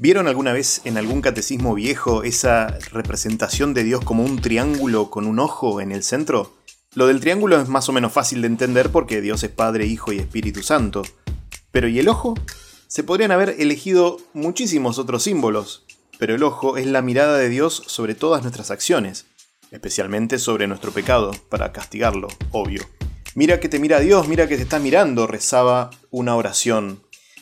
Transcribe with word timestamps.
¿Vieron 0.00 0.28
alguna 0.28 0.52
vez 0.52 0.82
en 0.84 0.96
algún 0.96 1.20
catecismo 1.20 1.74
viejo 1.74 2.22
esa 2.22 2.68
representación 2.92 3.74
de 3.74 3.82
Dios 3.82 4.04
como 4.04 4.22
un 4.22 4.40
triángulo 4.40 5.10
con 5.10 5.26
un 5.26 5.40
ojo 5.40 5.80
en 5.80 5.90
el 5.90 6.04
centro? 6.04 6.54
Lo 6.94 7.08
del 7.08 7.18
triángulo 7.18 7.60
es 7.60 7.68
más 7.68 7.88
o 7.88 7.92
menos 7.92 8.12
fácil 8.12 8.40
de 8.42 8.46
entender 8.46 8.90
porque 8.90 9.20
Dios 9.20 9.42
es 9.42 9.50
Padre, 9.50 9.86
Hijo 9.86 10.12
y 10.12 10.18
Espíritu 10.18 10.62
Santo. 10.62 11.02
Pero 11.72 11.88
¿y 11.88 11.98
el 11.98 12.08
ojo? 12.08 12.34
Se 12.86 13.02
podrían 13.02 13.32
haber 13.32 13.56
elegido 13.58 14.18
muchísimos 14.34 15.00
otros 15.00 15.24
símbolos, 15.24 15.84
pero 16.20 16.36
el 16.36 16.44
ojo 16.44 16.76
es 16.76 16.86
la 16.86 17.02
mirada 17.02 17.36
de 17.36 17.48
Dios 17.48 17.82
sobre 17.88 18.14
todas 18.14 18.42
nuestras 18.42 18.70
acciones, 18.70 19.26
especialmente 19.72 20.38
sobre 20.38 20.68
nuestro 20.68 20.92
pecado, 20.92 21.32
para 21.48 21.72
castigarlo, 21.72 22.28
obvio. 22.52 22.84
Mira 23.34 23.58
que 23.58 23.68
te 23.68 23.80
mira 23.80 23.98
Dios, 23.98 24.28
mira 24.28 24.46
que 24.46 24.56
te 24.56 24.62
está 24.62 24.78
mirando, 24.78 25.26
rezaba 25.26 25.90
una 26.12 26.36
oración 26.36 27.00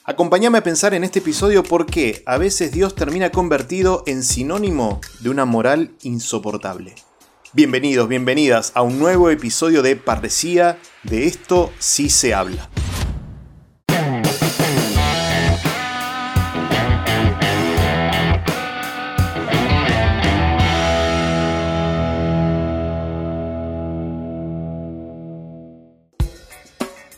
Acompáñame 0.09 0.59
a 0.59 0.63
pensar 0.63 0.95
en 0.95 1.03
este 1.03 1.19
episodio 1.19 1.65
por 1.65 1.85
qué 1.85 2.23
a 2.27 2.39
veces 2.39 2.71
Dios 2.71 2.95
termina 2.95 3.31
convertido 3.31 4.05
en 4.07 4.23
sinónimo 4.23 5.01
de 5.19 5.31
una 5.31 5.47
moral 5.47 5.97
insoportable. 6.03 6.95
Bienvenidos, 7.53 8.07
bienvenidas 8.07 8.71
a 8.77 8.83
un 8.83 9.01
nuevo 9.01 9.31
episodio 9.31 9.83
de 9.83 9.97
Parresía, 9.97 10.79
de 11.03 11.27
esto 11.27 11.73
sí 11.81 12.09
se 12.09 12.35
habla. 12.35 12.71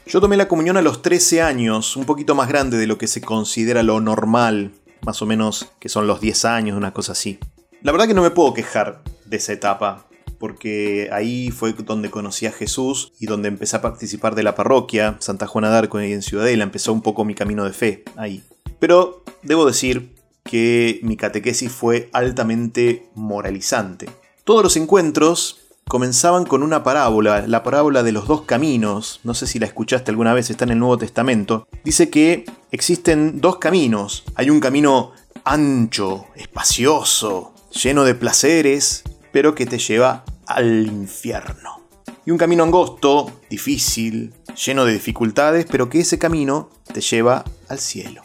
Yo 0.09 0.23
tomé 0.23 0.39
la 0.39 0.49
comunión 0.49 0.79
a 0.79 0.83
los 0.83 1.03
13 1.03 1.43
años, 1.43 1.95
un 1.95 2.07
poquito 2.07 2.35
más 2.35 2.49
grande 2.49 2.79
de 2.79 2.87
lo 2.87 2.97
que 2.97 3.07
se 3.07 3.21
considera 3.21 3.83
lo 3.83 4.01
normal, 4.01 4.73
más 5.03 5.21
o 5.21 5.27
menos 5.27 5.71
que 5.79 5.91
son 5.91 6.07
los 6.07 6.23
10 6.23 6.47
años, 6.47 6.79
una 6.79 6.95
cosa 6.95 7.13
así. 7.13 7.39
La 7.83 7.93
verdad 7.93 8.07
que 8.07 8.15
no 8.15 8.23
me 8.23 8.31
puedo 8.31 8.55
quejar 8.55 9.03
de 9.27 9.37
esa 9.37 9.53
etapa, 9.53 10.07
porque 10.39 11.11
ahí 11.13 11.51
fue 11.51 11.75
donde 11.75 12.11
conocí 12.11 12.47
a 12.47 12.53
Jesús 12.53 13.13
y 13.21 13.27
donde 13.27 13.49
empecé 13.49 13.77
a 13.77 13.83
participar 13.83 14.35
de 14.35 14.45
la 14.45 14.55
parroquia, 14.55 15.17
Santa 15.19 15.47
Juana 15.47 15.69
d'Arco 15.69 16.01
en 16.01 16.23
Ciudadela, 16.23 16.65
empezó 16.65 16.95
un 16.95 17.03
poco 17.03 17.27
mi 17.27 17.35
camino 17.35 17.67
de 17.67 17.75
fe 17.75 18.05
ahí. 18.17 18.43
Pero 18.79 19.23
debo 19.43 19.67
decir 19.67 20.15
que 20.43 21.01
mi 21.03 21.19
catequesis 21.19 21.71
fue 21.71 22.09
altamente 22.15 23.11
moralizante. 23.15 24.09
Todos 24.45 24.63
los 24.63 24.79
encuentros 24.79 25.68
comenzaban 25.89 26.45
con 26.45 26.63
una 26.63 26.83
parábola, 26.83 27.47
la 27.47 27.63
parábola 27.63 28.03
de 28.03 28.13
los 28.13 28.29
dos 28.29 28.43
caminos, 28.43 29.21
no 29.25 29.35
sé 29.35 29.47
si 29.47 29.59
la 29.59 29.67
escuchaste 29.67 30.11
alguna 30.11 30.35
vez, 30.35 30.51
está 30.51 30.65
en 30.65 30.73
el 30.73 30.79
Nuevo 30.79 30.99
Testamento, 30.99 31.67
dice 31.83 32.11
que 32.11 32.45
existen 32.71 33.41
dos 33.41 33.57
caminos, 33.57 34.25
hay 34.35 34.51
un 34.51 34.61
camino 34.61 35.13
ancho, 35.45 36.27
espacioso, 36.37 37.55
lleno 37.73 38.05
de 38.05 38.15
placeres, 38.15 39.03
pero 39.33 39.55
que 39.55 39.67
te 39.67 39.79
lleva 39.79 40.25
al 40.47 40.87
infierno. 40.87 41.81
Y 42.27 42.31
un 42.31 42.39
camino 42.39 42.63
angosto, 42.63 43.41
difícil, 43.49 44.35
lleno 44.67 44.85
de 44.85 44.93
dificultades, 44.93 45.67
pero 45.71 45.89
que 45.89 46.01
ese 46.01 46.19
camino 46.19 46.69
te 46.93 47.01
lleva 47.01 47.45
al 47.69 47.79
cielo. 47.79 48.23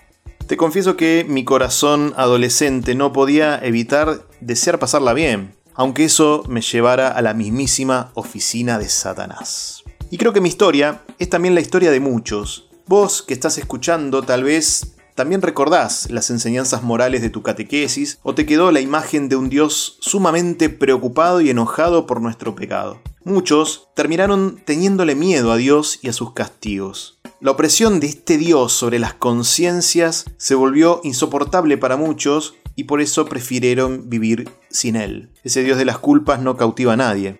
Te 0.47 0.57
confieso 0.57 0.97
que 0.97 1.25
mi 1.27 1.45
corazón 1.45 2.13
adolescente 2.17 2.95
no 2.95 3.13
podía 3.13 3.57
evitar 3.63 4.27
desear 4.41 4.77
pasarla 4.77 5.13
bien, 5.13 5.55
aunque 5.75 6.05
eso 6.05 6.43
me 6.47 6.61
llevara 6.61 7.09
a 7.09 7.21
la 7.21 7.33
mismísima 7.33 8.11
oficina 8.13 8.77
de 8.77 8.89
Satanás. 8.89 9.83
Y 10.09 10.17
creo 10.17 10.33
que 10.33 10.41
mi 10.41 10.49
historia 10.49 11.01
es 11.19 11.29
también 11.29 11.55
la 11.55 11.61
historia 11.61 11.91
de 11.91 11.99
muchos. 11.99 12.69
Vos 12.85 13.21
que 13.21 13.33
estás 13.33 13.57
escuchando 13.57 14.23
tal 14.23 14.43
vez 14.43 14.93
también 15.15 15.41
recordás 15.41 16.09
las 16.09 16.31
enseñanzas 16.31 16.81
morales 16.81 17.21
de 17.21 17.29
tu 17.29 17.43
catequesis 17.43 18.19
o 18.23 18.33
te 18.33 18.45
quedó 18.45 18.71
la 18.71 18.81
imagen 18.81 19.29
de 19.29 19.35
un 19.35 19.49
Dios 19.49 19.97
sumamente 20.01 20.69
preocupado 20.69 21.39
y 21.39 21.49
enojado 21.49 22.07
por 22.07 22.19
nuestro 22.19 22.55
pecado. 22.55 22.99
Muchos 23.23 23.87
terminaron 23.95 24.59
teniéndole 24.65 25.15
miedo 25.15 25.51
a 25.51 25.57
Dios 25.57 25.99
y 26.01 26.09
a 26.09 26.13
sus 26.13 26.33
castigos. 26.33 27.19
La 27.39 27.51
opresión 27.51 27.99
de 27.99 28.07
este 28.07 28.37
Dios 28.37 28.73
sobre 28.73 28.99
las 28.99 29.13
conciencias 29.13 30.25
se 30.37 30.55
volvió 30.55 30.99
insoportable 31.03 31.77
para 31.77 31.95
muchos 31.95 32.55
y 32.75 32.85
por 32.85 32.99
eso 32.99 33.25
prefirieron 33.25 34.09
vivir 34.09 34.49
sin 34.73 34.97
él. 34.97 35.29
Ese 35.45 35.63
Dios 35.63 35.77
de 35.77 35.85
las 35.85 35.99
culpas 35.99 36.41
no 36.41 36.57
cautiva 36.57 36.93
a 36.93 36.97
nadie. 36.97 37.39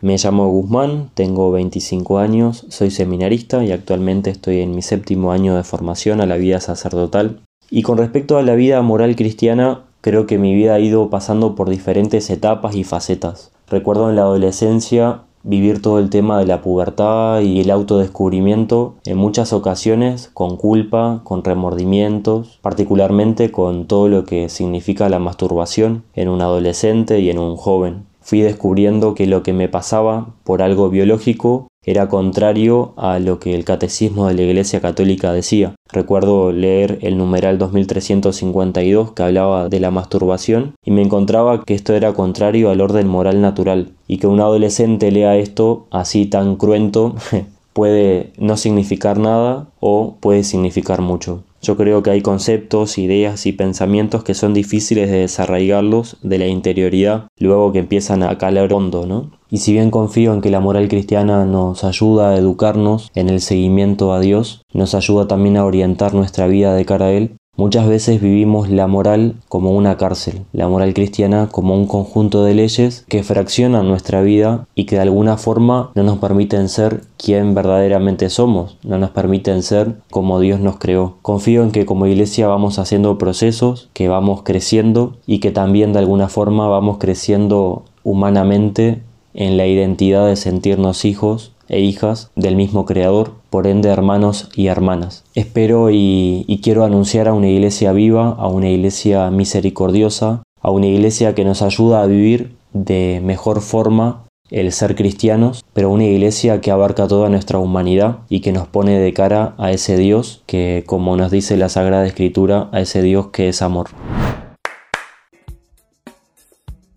Me 0.00 0.16
llamo 0.16 0.48
Guzmán, 0.48 1.10
tengo 1.14 1.52
25 1.52 2.18
años, 2.18 2.66
soy 2.70 2.90
seminarista 2.90 3.62
y 3.62 3.70
actualmente 3.70 4.30
estoy 4.30 4.58
en 4.58 4.74
mi 4.74 4.82
séptimo 4.82 5.30
año 5.30 5.54
de 5.54 5.62
formación 5.62 6.20
a 6.20 6.26
la 6.26 6.36
vida 6.36 6.58
sacerdotal. 6.58 7.42
Y 7.70 7.82
con 7.82 7.98
respecto 7.98 8.36
a 8.36 8.42
la 8.42 8.56
vida 8.56 8.82
moral 8.82 9.14
cristiana, 9.14 9.84
creo 10.00 10.26
que 10.26 10.38
mi 10.38 10.54
vida 10.54 10.74
ha 10.74 10.80
ido 10.80 11.08
pasando 11.08 11.54
por 11.54 11.70
diferentes 11.70 12.28
etapas 12.30 12.74
y 12.74 12.82
facetas. 12.82 13.52
Recuerdo 13.68 14.10
en 14.10 14.16
la 14.16 14.22
adolescencia 14.22 15.22
vivir 15.44 15.82
todo 15.82 15.98
el 15.98 16.10
tema 16.10 16.38
de 16.38 16.46
la 16.46 16.62
pubertad 16.62 17.40
y 17.40 17.60
el 17.60 17.70
autodescubrimiento 17.70 18.94
en 19.04 19.16
muchas 19.16 19.52
ocasiones 19.52 20.30
con 20.34 20.56
culpa, 20.56 21.20
con 21.24 21.44
remordimientos, 21.44 22.58
particularmente 22.62 23.50
con 23.50 23.86
todo 23.86 24.08
lo 24.08 24.24
que 24.24 24.48
significa 24.48 25.08
la 25.08 25.18
masturbación 25.18 26.04
en 26.14 26.28
un 26.28 26.42
adolescente 26.42 27.20
y 27.20 27.30
en 27.30 27.38
un 27.38 27.56
joven. 27.56 28.04
Fui 28.20 28.40
descubriendo 28.40 29.14
que 29.14 29.26
lo 29.26 29.42
que 29.42 29.52
me 29.52 29.68
pasaba 29.68 30.28
por 30.44 30.62
algo 30.62 30.90
biológico 30.90 31.66
era 31.84 32.08
contrario 32.08 32.94
a 32.96 33.18
lo 33.18 33.38
que 33.38 33.54
el 33.54 33.64
catecismo 33.64 34.28
de 34.28 34.34
la 34.34 34.42
Iglesia 34.42 34.80
Católica 34.80 35.32
decía. 35.32 35.74
Recuerdo 35.90 36.52
leer 36.52 36.98
el 37.02 37.18
numeral 37.18 37.58
2352 37.58 39.12
que 39.12 39.22
hablaba 39.22 39.68
de 39.68 39.80
la 39.80 39.90
masturbación 39.90 40.74
y 40.84 40.90
me 40.90 41.02
encontraba 41.02 41.64
que 41.64 41.74
esto 41.74 41.94
era 41.94 42.12
contrario 42.12 42.70
al 42.70 42.80
orden 42.80 43.08
moral 43.08 43.40
natural 43.40 43.90
y 44.06 44.18
que 44.18 44.26
un 44.26 44.40
adolescente 44.40 45.10
lea 45.10 45.36
esto 45.36 45.86
así 45.90 46.26
tan 46.26 46.56
cruento 46.56 47.16
puede 47.72 48.32
no 48.38 48.56
significar 48.56 49.18
nada 49.18 49.68
o 49.80 50.16
puede 50.20 50.44
significar 50.44 51.00
mucho. 51.00 51.42
Yo 51.62 51.76
creo 51.76 52.02
que 52.02 52.10
hay 52.10 52.22
conceptos, 52.22 52.98
ideas 52.98 53.46
y 53.46 53.52
pensamientos 53.52 54.24
que 54.24 54.34
son 54.34 54.52
difíciles 54.52 55.10
de 55.10 55.18
desarraigarlos 55.18 56.16
de 56.22 56.38
la 56.38 56.48
interioridad 56.48 57.28
luego 57.38 57.72
que 57.72 57.78
empiezan 57.78 58.24
a 58.24 58.36
calar 58.36 58.72
hondo, 58.72 59.06
¿no? 59.06 59.30
Y 59.52 59.58
si 59.58 59.74
bien 59.74 59.90
confío 59.90 60.32
en 60.32 60.40
que 60.40 60.50
la 60.50 60.60
moral 60.60 60.88
cristiana 60.88 61.44
nos 61.44 61.84
ayuda 61.84 62.30
a 62.30 62.36
educarnos 62.38 63.10
en 63.14 63.28
el 63.28 63.42
seguimiento 63.42 64.14
a 64.14 64.18
Dios, 64.18 64.62
nos 64.72 64.94
ayuda 64.94 65.28
también 65.28 65.58
a 65.58 65.66
orientar 65.66 66.14
nuestra 66.14 66.46
vida 66.46 66.74
de 66.74 66.86
cara 66.86 67.06
a 67.06 67.12
Él, 67.12 67.36
Muchas 67.54 67.86
veces 67.86 68.22
vivimos 68.22 68.70
la 68.70 68.86
moral 68.86 69.34
como 69.50 69.72
una 69.72 69.98
cárcel, 69.98 70.46
la 70.54 70.68
moral 70.68 70.94
cristiana 70.94 71.50
como 71.52 71.74
un 71.74 71.86
conjunto 71.86 72.44
de 72.44 72.54
leyes 72.54 73.04
que 73.10 73.22
fraccionan 73.22 73.86
nuestra 73.86 74.22
vida 74.22 74.66
y 74.74 74.86
que 74.86 74.96
de 74.96 75.02
alguna 75.02 75.36
forma 75.36 75.90
no 75.94 76.02
nos 76.02 76.16
permiten 76.16 76.70
ser 76.70 77.02
quien 77.18 77.54
verdaderamente 77.54 78.30
somos, 78.30 78.78
no 78.82 78.96
nos 78.96 79.10
permiten 79.10 79.62
ser 79.62 79.96
como 80.10 80.40
Dios 80.40 80.60
nos 80.60 80.78
creó. 80.78 81.18
Confío 81.20 81.62
en 81.62 81.72
que 81.72 81.84
como 81.84 82.06
iglesia 82.06 82.48
vamos 82.48 82.78
haciendo 82.78 83.18
procesos, 83.18 83.90
que 83.92 84.08
vamos 84.08 84.44
creciendo 84.44 85.18
y 85.26 85.40
que 85.40 85.50
también 85.50 85.92
de 85.92 85.98
alguna 85.98 86.28
forma 86.28 86.68
vamos 86.68 86.96
creciendo 86.96 87.84
humanamente 88.02 89.02
en 89.34 89.56
la 89.56 89.66
identidad 89.66 90.26
de 90.26 90.36
sentirnos 90.36 91.04
hijos 91.04 91.52
e 91.68 91.80
hijas 91.80 92.30
del 92.36 92.56
mismo 92.56 92.84
Creador, 92.84 93.32
por 93.50 93.66
ende 93.66 93.88
hermanos 93.88 94.48
y 94.54 94.66
hermanas. 94.66 95.24
Espero 95.34 95.90
y, 95.90 96.44
y, 96.46 96.60
quiero 96.60 96.84
anunciar 96.84 97.28
a 97.28 97.34
una 97.34 97.48
iglesia 97.48 97.92
viva, 97.92 98.28
a 98.38 98.46
una 98.48 98.68
iglesia 98.68 99.30
misericordiosa, 99.30 100.42
a 100.60 100.70
una 100.70 100.86
iglesia 100.86 101.34
que 101.34 101.44
nos 101.44 101.62
ayuda 101.62 102.02
a 102.02 102.06
vivir 102.06 102.56
de 102.72 103.20
mejor 103.24 103.60
forma 103.60 104.24
el 104.52 104.70
ser 104.72 104.94
cristianos, 104.94 105.64
pero 105.72 105.90
una 105.90 106.04
iglesia 106.04 106.60
que 106.60 106.70
abarca 106.70 107.08
toda 107.08 107.30
nuestra 107.30 107.58
humanidad 107.58 108.18
y 108.28 108.40
que 108.40 108.52
nos 108.52 108.68
pone 108.68 108.98
de 108.98 109.12
cara 109.14 109.54
a 109.56 109.72
ese 109.72 109.96
Dios 109.96 110.42
que, 110.46 110.84
como 110.86 111.16
nos 111.16 111.30
dice 111.30 111.56
la 111.56 111.70
Sagrada 111.70 112.06
Escritura, 112.06 112.68
a 112.70 112.80
ese 112.80 113.00
Dios 113.02 113.28
que 113.28 113.48
es 113.48 113.62
amor. 113.62 113.88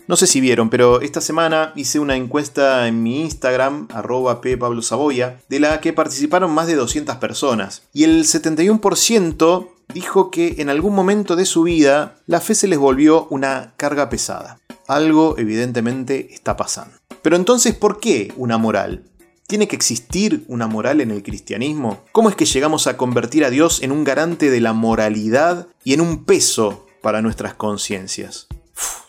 No 0.07 0.15
sé 0.15 0.27
si 0.27 0.39
vieron, 0.39 0.69
pero 0.69 1.01
esta 1.01 1.19
semana 1.19 1.73
hice 1.75 1.99
una 1.99 2.15
encuesta 2.15 2.87
en 2.87 3.01
mi 3.01 3.21
Instagram, 3.21 3.87
arroba 3.91 4.39
Saboya, 4.81 5.39
de 5.49 5.59
la 5.59 5.81
que 5.81 5.93
participaron 5.93 6.51
más 6.51 6.67
de 6.67 6.75
200 6.75 7.15
personas. 7.15 7.81
Y 7.91 8.03
el 8.03 8.23
71% 8.23 9.69
dijo 9.93 10.29
que 10.29 10.55
en 10.59 10.69
algún 10.69 10.93
momento 10.93 11.35
de 11.35 11.45
su 11.45 11.63
vida 11.63 12.17
la 12.27 12.39
fe 12.39 12.53
se 12.53 12.67
les 12.67 12.77
volvió 12.77 13.25
una 13.31 13.73
carga 13.77 14.09
pesada. 14.09 14.59
Algo 14.87 15.35
evidentemente 15.39 16.31
está 16.31 16.55
pasando. 16.55 16.95
Pero 17.23 17.35
entonces, 17.35 17.73
¿por 17.73 17.99
qué 17.99 18.31
una 18.37 18.59
moral? 18.59 19.05
¿Tiene 19.47 19.67
que 19.67 19.75
existir 19.75 20.45
una 20.47 20.67
moral 20.67 21.01
en 21.01 21.09
el 21.09 21.23
cristianismo? 21.23 22.03
¿Cómo 22.11 22.29
es 22.29 22.35
que 22.35 22.45
llegamos 22.45 22.85
a 22.85 22.97
convertir 22.97 23.43
a 23.43 23.49
Dios 23.49 23.81
en 23.81 23.91
un 23.91 24.03
garante 24.03 24.51
de 24.51 24.61
la 24.61 24.73
moralidad 24.73 25.67
y 25.83 25.93
en 25.93 26.01
un 26.01 26.25
peso 26.25 26.85
para 27.01 27.23
nuestras 27.23 27.55
conciencias? 27.55 28.47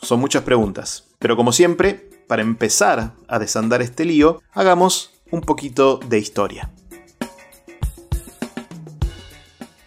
Son 0.03 0.21
muchas 0.21 0.43
preguntas. 0.43 1.05
Pero 1.19 1.37
como 1.37 1.53
siempre, 1.53 2.11
para 2.27 2.43
empezar 2.43 3.13
a 3.29 3.39
desandar 3.39 3.83
este 3.83 4.05
lío, 4.05 4.43
hagamos 4.53 5.13
un 5.31 5.41
poquito 5.41 5.99
de 6.09 6.19
historia. 6.19 6.71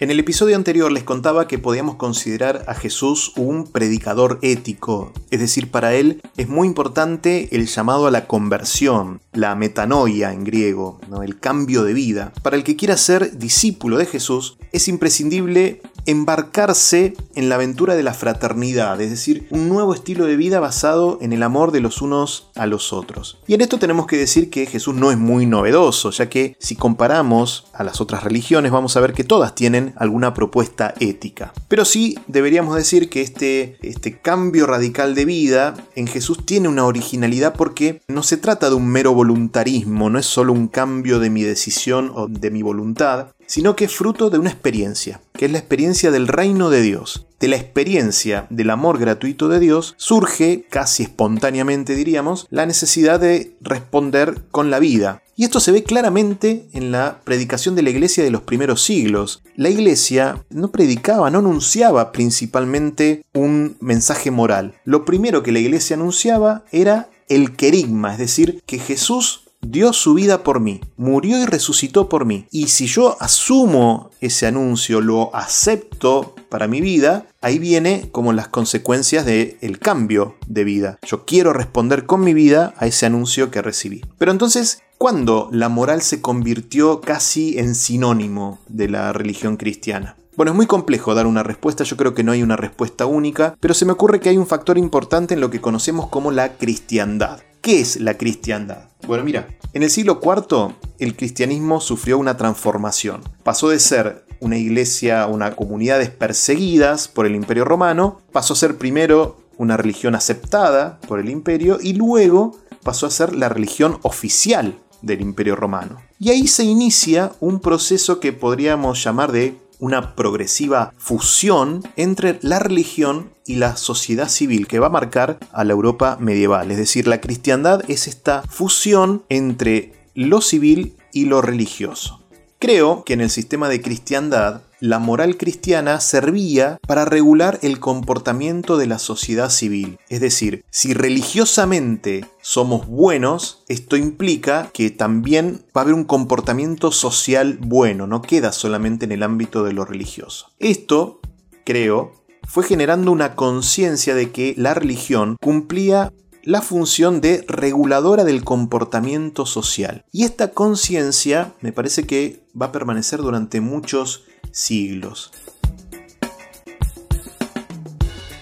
En 0.02 0.10
el 0.10 0.20
episodio 0.22 0.56
anterior 0.56 0.90
les 0.94 1.04
contaba 1.04 1.46
que 1.46 1.60
podíamos 1.60 1.96
considerar 1.96 2.64
a 2.68 2.74
Jesús 2.74 3.34
un 3.36 3.66
predicador 3.68 4.40
ético, 4.42 5.12
es 5.30 5.42
decir, 5.42 5.70
para 5.72 5.94
él 5.94 6.22
es 6.38 6.48
muy 6.48 6.70
importante 6.70 7.54
el 7.54 7.68
llamado 7.68 8.08
a 8.08 8.12
la 8.12 8.26
conversión, 8.26 9.20
la 9.34 9.56
metanoia 9.56 10.32
en 10.32 10.46
griego, 10.46 11.02
el 11.22 11.38
cambio 11.38 11.84
de 11.84 11.94
vida. 11.94 12.32
Para 12.44 12.56
el 12.56 12.64
que 12.64 12.78
quiera 12.78 12.96
ser 12.96 13.38
discípulo 13.38 13.98
de 13.98 14.06
Jesús, 14.06 14.58
es 14.72 14.88
imprescindible 14.88 15.82
embarcarse 16.10 17.14
en 17.36 17.50
la 17.50 17.56
aventura 17.56 17.96
de 17.96 18.02
la 18.02 18.16
fraternidad, 18.16 19.00
es 19.00 19.12
decir, 19.12 19.48
un 19.52 19.70
nuevo 19.70 19.94
estilo 19.94 20.26
de 20.26 20.38
vida 20.38 20.60
basado 20.60 21.20
en 21.22 21.34
el 21.34 21.44
amor 21.44 21.72
de 21.72 21.82
los 21.82 22.02
unos 22.02 22.50
a 22.56 22.66
los 22.66 22.94
otros. 22.94 23.38
Y 23.46 23.54
en 23.54 23.62
esto 23.62 23.78
tenemos 23.78 24.08
que 24.08 24.18
decir 24.18 24.50
que 24.50 24.66
Jesús 24.66 24.96
no 24.96 25.12
es 25.12 25.18
muy 25.18 25.46
novedoso, 25.46 26.10
ya 26.10 26.28
que 26.28 26.56
si 26.60 26.76
comparamos 26.76 27.68
a 27.74 27.84
las 27.84 28.02
otras 28.02 28.24
religiones 28.24 28.72
vamos 28.72 28.98
a 28.98 29.02
ver 29.02 29.14
que 29.14 29.24
todas 29.24 29.54
tienen 29.54 29.94
alguna 29.98 30.34
propuesta 30.34 30.96
ética. 31.00 31.54
Pero 31.68 31.86
sí 31.86 32.18
deberíamos 32.28 32.76
decir 32.76 33.10
que 33.10 33.22
este, 33.22 33.78
este 33.82 34.20
cambio 34.20 34.66
radical 34.66 35.14
de 35.14 35.26
vida 35.26 35.76
en 35.96 36.08
Jesús 36.08 36.46
tiene 36.46 36.70
una 36.70 36.86
originalidad 36.86 37.54
porque 37.54 38.02
no 38.08 38.24
se 38.24 38.38
trata 38.38 38.70
de 38.70 38.76
un 38.76 38.88
mero 38.88 39.14
voluntarismo, 39.14 40.10
no 40.10 40.18
es 40.18 40.26
solo 40.26 40.54
un 40.54 40.68
cambio 40.70 41.20
de 41.20 41.30
mi 41.30 41.44
decisión 41.44 42.12
o 42.16 42.28
de 42.28 42.50
mi 42.50 42.64
voluntad, 42.64 43.28
sino 43.46 43.76
que 43.76 43.86
es 43.86 43.96
fruto 43.96 44.30
de 44.30 44.38
una 44.38 44.52
experiencia, 44.52 45.22
que 45.40 45.46
es 45.46 45.54
la 45.54 45.60
experiencia 45.60 46.12
del 46.12 46.28
reino 46.28 46.70
de 46.70 46.82
Dios. 46.82 47.26
De 47.40 47.48
la 47.48 47.56
experiencia 47.56 48.46
del 48.50 48.70
amor 48.72 49.00
gratuito 49.00 49.48
de 49.48 49.62
Dios 49.62 49.96
surge, 49.96 50.66
casi 50.70 51.04
espontáneamente 51.04 51.96
diríamos, 51.96 52.46
la 52.50 52.66
necesidad 52.66 53.22
de 53.22 53.56
responder 53.62 54.42
con 54.52 54.70
la 54.70 54.80
vida. 54.80 55.24
Y 55.38 55.46
esto 55.46 55.62
se 55.62 55.72
ve 55.72 55.84
claramente 55.84 56.68
en 56.74 56.92
la 56.92 57.22
predicación 57.24 57.76
de 57.76 57.84
la 57.84 57.90
iglesia 57.90 58.22
de 58.22 58.32
los 58.32 58.42
primeros 58.42 58.84
siglos. 58.84 59.42
La 59.56 59.70
iglesia 59.70 60.44
no 60.50 60.72
predicaba, 60.72 61.30
no 61.30 61.40
anunciaba 61.40 62.12
principalmente 62.12 63.24
un 63.34 63.78
mensaje 63.80 64.32
moral. 64.32 64.74
Lo 64.84 65.06
primero 65.06 65.42
que 65.42 65.54
la 65.54 65.60
iglesia 65.60 65.96
anunciaba 65.96 66.66
era 66.74 67.08
el 67.30 67.56
querigma, 67.56 68.12
es 68.12 68.20
decir, 68.20 68.62
que 68.66 68.78
Jesús 68.78 69.49
dio 69.62 69.94
su 69.94 70.14
vida 70.14 70.44
por 70.44 70.60
mí, 70.60 70.82
murió 70.98 71.38
y 71.42 71.46
resucitó 71.46 72.10
por 72.10 72.26
mí. 72.26 72.48
Y 72.52 72.68
si 72.68 72.88
yo 72.88 73.18
asumo 73.20 74.12
ese 74.22 74.48
anuncio, 74.48 75.02
lo 75.02 75.36
acepto 75.36 76.36
para 76.50 76.68
mi 76.68 76.82
vida, 76.82 77.28
ahí 77.42 77.60
viene 77.60 78.10
como 78.12 78.34
las 78.34 78.48
consecuencias 78.48 79.26
del 79.26 79.58
el 79.62 79.80
cambio 79.80 80.36
de 80.48 80.64
vida. 80.64 81.00
Yo 81.06 81.26
quiero 81.26 81.54
responder 81.54 82.06
con 82.06 82.22
mi 82.22 82.34
vida 82.34 82.74
a 82.78 82.88
ese 82.88 83.06
anuncio 83.06 83.52
que 83.52 83.62
recibí. 83.62 84.04
Pero 84.18 84.32
entonces, 84.32 84.82
¿cuándo 84.98 85.50
la 85.52 85.70
moral 85.70 86.02
se 86.02 86.22
convirtió 86.22 87.02
casi 87.02 87.60
en 87.60 87.76
sinónimo 87.76 88.60
de 88.68 88.90
la 88.90 89.14
religión 89.14 89.58
cristiana? 89.58 90.16
Bueno, 90.40 90.54
es 90.54 90.56
muy 90.56 90.68
complejo 90.68 91.14
dar 91.14 91.28
una 91.28 91.44
respuesta, 91.44 91.84
yo 91.84 91.98
creo 91.98 92.14
que 92.14 92.24
no 92.24 92.32
hay 92.32 92.42
una 92.42 92.56
respuesta 92.56 93.06
única, 93.06 93.58
pero 93.60 93.74
se 93.74 93.84
me 93.84 93.92
ocurre 93.92 94.22
que 94.22 94.30
hay 94.30 94.38
un 94.38 94.48
factor 94.48 94.78
importante 94.78 95.34
en 95.34 95.42
lo 95.42 95.50
que 95.50 95.60
conocemos 95.60 96.08
como 96.08 96.32
la 96.32 96.54
cristiandad. 96.54 97.42
¿Qué 97.60 97.82
es 97.82 98.00
la 98.00 98.18
cristiandad? 98.18 98.88
Bueno, 99.06 99.26
mira, 99.26 99.50
en 99.74 99.84
el 99.84 99.90
siglo 99.90 100.22
IV 100.24 100.76
el 101.00 101.18
cristianismo 101.18 101.82
sufrió 101.82 102.18
una 102.18 102.38
transformación. 102.38 103.20
Pasó 103.44 103.68
de 103.68 103.82
ser 103.82 104.24
una 104.40 104.58
iglesia, 104.58 105.28
una 105.28 105.58
comunidades 105.58 106.10
perseguidas 106.10 107.10
por 107.10 107.26
el 107.26 107.36
imperio 107.36 107.66
romano, 107.66 108.22
pasó 108.32 108.54
a 108.54 108.56
ser 108.56 108.78
primero 108.78 109.42
una 109.58 109.76
religión 109.76 110.16
aceptada 110.16 111.02
por 111.06 111.20
el 111.20 111.30
imperio 111.30 111.80
y 111.82 111.96
luego 111.96 112.56
pasó 112.82 113.08
a 113.08 113.12
ser 113.12 113.36
la 113.36 113.50
religión 113.50 114.00
oficial 114.04 114.80
del 115.02 115.20
imperio 115.20 115.58
romano. 115.58 115.98
Y 116.18 116.30
ahí 116.30 116.48
se 116.48 116.64
inicia 116.64 117.34
un 117.42 117.60
proceso 117.60 118.22
que 118.22 118.32
podríamos 118.32 119.04
llamar 119.04 119.34
de 119.34 119.58
una 119.80 120.16
progresiva 120.16 120.94
fusión 120.98 121.84
entre 121.96 122.38
la 122.42 122.60
religión 122.60 123.32
y 123.46 123.56
la 123.56 123.78
sociedad 123.78 124.30
civil 124.30 124.68
que 124.68 124.80
va 124.80 124.88
a 124.88 124.92
marcar 124.92 125.40
a 125.52 125.64
la 125.64 125.74
Europa 125.74 126.18
medieval. 126.20 126.70
Es 126.70 126.78
decir, 126.78 127.08
la 127.08 127.22
cristiandad 127.22 127.82
es 127.90 128.08
esta 128.08 128.44
fusión 128.44 129.24
entre 129.30 129.94
lo 130.14 130.42
civil 130.42 130.96
y 131.14 131.26
lo 131.26 131.42
religioso. 131.42 132.20
Creo 132.60 133.06
que 133.06 133.14
en 133.14 133.22
el 133.22 133.30
sistema 133.30 133.70
de 133.70 133.82
cristiandad 133.82 134.62
la 134.80 135.00
moral 135.00 135.38
cristiana 135.38 136.00
servía 136.00 136.80
para 136.88 137.06
regular 137.06 137.60
el 137.62 137.80
comportamiento 137.80 138.78
de 138.78 138.88
la 138.88 139.00
sociedad 139.00 139.50
civil. 139.50 140.00
Es 140.10 140.22
decir, 140.22 140.64
si 140.70 140.94
religiosamente 140.94 142.26
somos 142.42 142.88
buenos, 142.88 143.64
esto 143.68 143.98
implica 143.98 144.70
que 144.74 144.90
también 144.90 145.64
va 145.76 145.82
a 145.82 145.84
haber 145.84 145.94
un 145.94 146.06
comportamiento 146.06 146.92
social 146.92 147.58
bueno, 147.62 148.08
no 148.08 148.22
queda 148.22 148.52
solamente 148.52 149.06
en 149.06 149.12
el 149.12 149.24
ámbito 149.24 149.64
de 149.64 149.74
lo 149.74 149.86
religioso. 149.86 150.48
Esto, 150.60 151.20
creo, 151.66 152.14
fue 152.48 152.64
generando 152.64 153.12
una 153.12 153.36
conciencia 153.36 154.16
de 154.16 154.32
que 154.32 154.54
la 154.58 154.74
religión 154.74 155.38
cumplía 155.42 156.12
la 156.44 156.62
función 156.62 157.22
de 157.22 157.46
reguladora 157.48 158.24
del 158.24 158.44
comportamiento 158.44 159.46
social. 159.46 160.06
Y 160.12 160.24
esta 160.24 160.52
conciencia 160.52 161.54
me 161.62 161.74
parece 161.74 162.08
que 162.08 162.44
va 162.60 162.68
a 162.68 162.72
permanecer 162.72 163.20
durante 163.20 163.62
muchos 163.62 164.24
siglos. 164.52 165.32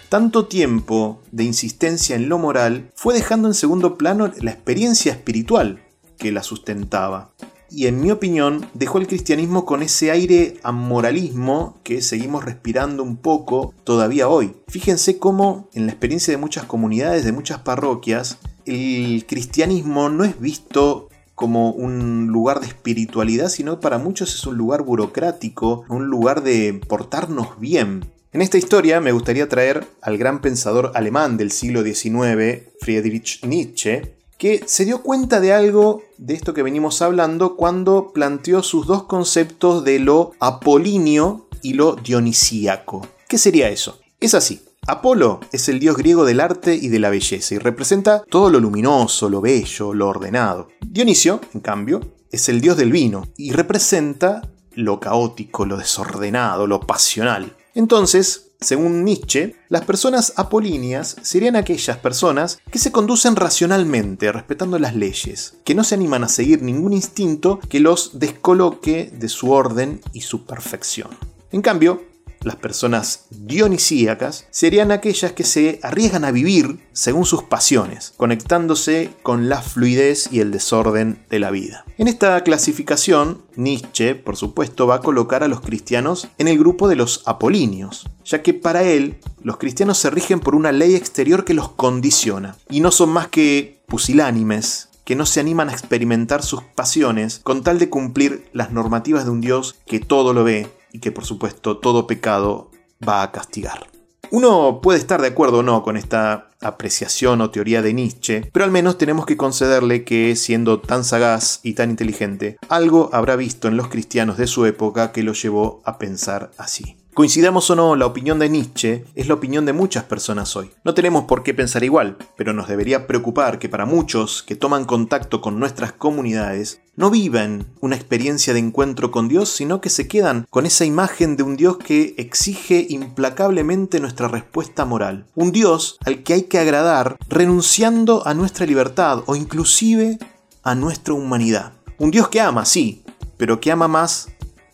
Tanto 0.10 0.46
tiempo 0.46 1.22
de 1.32 1.44
insistencia 1.44 2.16
en 2.16 2.30
lo 2.30 2.38
moral 2.38 2.92
fue 2.96 3.14
dejando 3.14 3.50
en 3.50 3.54
segundo 3.54 3.98
plano 3.98 4.32
la 4.40 4.52
experiencia 4.52 5.12
espiritual 5.12 5.84
que 6.18 6.32
la 6.32 6.44
sustentaba. 6.44 7.34
Y 7.70 7.88
en 7.88 8.00
mi 8.00 8.12
opinión 8.12 8.66
dejó 8.74 9.00
el 9.00 9.08
cristianismo 9.08 9.66
con 9.66 9.84
ese 9.84 10.10
aire 10.12 10.58
amoralismo 10.64 11.78
que 11.84 12.02
seguimos 12.02 12.46
respirando 12.46 13.04
un 13.04 13.18
poco 13.18 13.74
todavía 13.84 14.30
hoy. 14.30 14.56
Fíjense 14.70 15.20
cómo 15.20 15.68
en 15.74 15.86
la 15.86 15.92
experiencia 15.92 16.32
de 16.32 16.38
muchas 16.38 16.64
comunidades, 16.64 17.26
de 17.26 17.34
muchas 17.34 17.60
parroquias, 17.60 18.38
el 18.66 19.26
cristianismo 19.28 20.10
no 20.10 20.24
es 20.24 20.40
visto 20.40 21.10
como 21.38 21.70
un 21.70 22.30
lugar 22.30 22.62
de 22.62 22.66
espiritualidad, 22.66 23.50
sino 23.50 23.80
para 23.80 24.00
muchos 24.00 24.34
es 24.34 24.48
un 24.48 24.58
lugar 24.58 24.82
burocrático, 24.82 25.86
un 25.88 26.08
lugar 26.08 26.42
de 26.42 26.82
portarnos 26.88 27.60
bien. 27.60 28.12
En 28.34 28.42
esta 28.42 28.58
historia 28.58 29.02
me 29.02 29.12
gustaría 29.12 29.48
traer 29.48 29.86
al 30.02 30.18
gran 30.18 30.42
pensador 30.42 30.92
alemán 30.96 31.38
del 31.38 31.52
siglo 31.52 31.84
XIX, 31.84 32.64
Friedrich 32.82 33.46
Nietzsche, 33.46 34.16
que 34.40 34.64
se 34.66 34.86
dio 34.86 35.04
cuenta 35.04 35.40
de 35.40 35.54
algo 35.54 36.02
de 36.18 36.34
esto 36.34 36.56
que 36.56 36.64
venimos 36.64 37.04
hablando 37.04 37.56
cuando 37.56 38.14
planteó 38.14 38.64
sus 38.64 38.88
dos 38.88 39.04
conceptos 39.04 39.84
de 39.84 40.00
lo 40.00 40.32
apolíneo 40.40 41.48
y 41.62 41.74
lo 41.74 41.98
dionisíaco. 41.98 43.06
¿Qué 43.28 43.38
sería 43.38 43.70
eso? 43.70 44.00
Es 44.20 44.34
así. 44.34 44.67
Apolo 44.90 45.42
es 45.52 45.68
el 45.68 45.80
dios 45.82 45.98
griego 45.98 46.24
del 46.24 46.40
arte 46.40 46.74
y 46.74 46.88
de 46.88 47.00
la 47.00 47.10
belleza 47.10 47.54
y 47.54 47.58
representa 47.58 48.24
todo 48.30 48.50
lo 48.50 48.62
luminoso, 48.62 49.30
lo 49.30 49.42
bello, 49.42 49.94
lo 49.94 50.08
ordenado. 50.08 50.70
Dionisio, 50.80 51.42
en 51.54 51.60
cambio, 51.60 52.00
es 52.32 52.48
el 52.48 52.62
dios 52.62 52.78
del 52.78 52.94
vino 52.94 53.28
y 53.36 53.52
representa 53.52 54.50
lo 54.72 55.02
caótico, 55.02 55.66
lo 55.66 55.76
desordenado, 55.76 56.68
lo 56.68 56.80
pasional. 56.80 57.58
Entonces, 57.76 58.52
según 58.62 59.04
Nietzsche, 59.04 59.58
las 59.68 59.84
personas 59.84 60.32
apolíneas 60.38 61.18
serían 61.22 61.58
aquellas 61.58 61.98
personas 61.98 62.62
que 62.72 62.80
se 62.80 62.94
conducen 62.94 63.36
racionalmente, 63.36 64.32
respetando 64.32 64.80
las 64.80 64.96
leyes, 64.96 65.58
que 65.66 65.76
no 65.76 65.84
se 65.84 65.96
animan 65.96 66.24
a 66.24 66.30
seguir 66.30 66.62
ningún 66.62 66.94
instinto 66.94 67.60
que 67.68 67.82
los 67.82 68.20
descoloque 68.20 69.12
de 69.14 69.28
su 69.28 69.52
orden 69.52 70.00
y 70.14 70.22
su 70.22 70.46
perfección. 70.46 71.10
En 71.52 71.62
cambio, 71.62 72.04
las 72.48 72.56
personas 72.56 73.26
dionisíacas 73.30 74.48
serían 74.50 74.92
aquellas 74.92 75.34
que 75.34 75.44
se 75.44 75.80
arriesgan 75.84 76.26
a 76.26 76.32
vivir 76.32 76.80
según 76.94 77.26
sus 77.26 77.44
pasiones, 77.44 78.14
conectándose 78.18 79.12
con 79.22 79.50
la 79.50 79.62
fluidez 79.62 80.30
y 80.32 80.40
el 80.40 80.52
desorden 80.52 81.24
de 81.30 81.40
la 81.40 81.52
vida. 81.52 81.86
En 81.98 82.08
esta 82.08 82.42
clasificación, 82.44 83.44
Nietzsche, 83.56 84.16
por 84.16 84.38
supuesto, 84.38 84.88
va 84.88 84.96
a 84.96 85.02
colocar 85.02 85.44
a 85.44 85.48
los 85.48 85.62
cristianos 85.62 86.28
en 86.38 86.48
el 86.48 86.58
grupo 86.58 86.88
de 86.88 86.96
los 86.96 87.22
apolíneos, 87.26 88.10
ya 88.26 88.42
que 88.42 88.54
para 88.54 88.84
él 88.84 89.20
los 89.44 89.58
cristianos 89.58 89.98
se 89.98 90.10
rigen 90.10 90.40
por 90.40 90.56
una 90.56 90.72
ley 90.72 90.96
exterior 90.96 91.46
que 91.46 91.54
los 91.54 91.70
condiciona, 91.70 92.56
y 92.70 92.80
no 92.80 92.92
son 92.92 93.10
más 93.10 93.28
que 93.28 93.84
pusilánimes, 93.88 94.90
que 95.08 95.16
no 95.16 95.26
se 95.26 95.40
animan 95.40 95.70
a 95.70 95.72
experimentar 95.72 96.44
sus 96.44 96.64
pasiones 96.64 97.40
con 97.42 97.64
tal 97.64 97.80
de 97.80 97.90
cumplir 97.90 98.50
las 98.52 98.72
normativas 98.72 99.24
de 99.24 99.32
un 99.32 99.40
Dios 99.40 99.76
que 99.86 100.02
todo 100.02 100.34
lo 100.34 100.44
ve 100.44 100.68
y 100.92 101.00
que 101.00 101.12
por 101.12 101.26
supuesto 101.26 101.78
todo 101.78 102.08
pecado 102.08 102.72
va 103.08 103.24
a 103.24 103.32
castigar. 103.32 103.88
Uno 104.30 104.82
puede 104.82 105.00
estar 105.00 105.22
de 105.22 105.30
acuerdo 105.30 105.60
o 105.60 105.64
no 105.64 105.84
con 105.84 105.96
esta 105.96 106.50
apreciación 106.60 107.40
o 107.40 107.50
teoría 107.50 107.82
de 107.82 107.94
Nietzsche, 107.94 108.50
pero 108.52 108.66
al 108.66 108.72
menos 108.72 108.98
tenemos 108.98 109.26
que 109.26 109.38
concederle 109.38 110.04
que, 110.04 110.36
siendo 110.36 110.82
tan 110.82 111.04
sagaz 111.06 111.62
y 111.64 111.74
tan 111.74 111.92
inteligente, 111.92 112.58
algo 112.68 113.10
habrá 113.14 113.36
visto 113.36 113.68
en 113.68 113.78
los 113.78 113.88
cristianos 113.88 114.38
de 114.38 114.48
su 114.48 114.66
época 114.66 115.12
que 115.14 115.24
lo 115.24 115.34
llevó 115.34 115.82
a 115.86 115.98
pensar 115.98 116.52
así. 116.58 116.98
Coincidamos 117.18 117.68
o 117.72 117.76
no, 117.76 117.96
la 117.96 118.06
opinión 118.06 118.38
de 118.38 118.48
Nietzsche 118.48 119.04
es 119.16 119.28
la 119.28 119.34
opinión 119.34 119.66
de 119.66 119.74
muchas 119.74 120.04
personas 120.04 120.56
hoy. 120.56 120.70
No 120.84 120.94
tenemos 120.94 121.24
por 121.24 121.42
qué 121.42 121.56
pensar 121.56 121.84
igual, 121.84 122.16
pero 122.36 122.54
nos 122.54 122.68
debería 122.68 123.08
preocupar 123.08 123.58
que 123.58 123.70
para 123.70 123.88
muchos 123.88 124.44
que 124.44 124.56
toman 124.56 124.86
contacto 124.86 125.42
con 125.42 125.60
nuestras 125.60 125.94
comunidades, 125.94 126.80
no 126.96 127.10
vivan 127.10 127.66
una 127.82 127.96
experiencia 127.96 128.54
de 128.54 128.60
encuentro 128.60 129.10
con 129.10 129.30
Dios, 129.30 129.50
sino 129.50 129.82
que 129.82 129.90
se 129.90 130.08
quedan 130.08 130.46
con 130.52 130.68
esa 130.68 130.86
imagen 130.86 131.38
de 131.38 131.42
un 131.42 131.58
Dios 131.58 131.78
que 131.78 132.14
exige 132.20 132.86
implacablemente 132.88 134.00
nuestra 134.00 134.28
respuesta 134.28 134.86
moral. 134.86 135.26
Un 135.34 135.52
Dios 135.52 135.98
al 136.06 136.22
que 136.22 136.34
hay 136.34 136.44
que 136.44 136.60
agradar 136.60 137.18
renunciando 137.30 138.28
a 138.28 138.36
nuestra 138.36 138.68
libertad 138.68 139.24
o 139.26 139.36
inclusive 139.36 140.20
a 140.62 140.76
nuestra 140.76 141.16
humanidad. 141.16 141.74
Un 141.98 142.12
Dios 142.12 142.28
que 142.28 142.42
ama, 142.42 142.64
sí, 142.66 143.02
pero 143.38 143.60
que 143.60 143.72
ama 143.72 143.88
más 143.88 144.28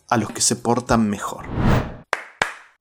a 0.10 0.18
los 0.18 0.30
que 0.32 0.42
se 0.42 0.58
portan 0.58 1.10
mejor. 1.10 1.46